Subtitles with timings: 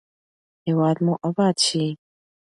[0.65, 1.85] هیواد مو اباد شي.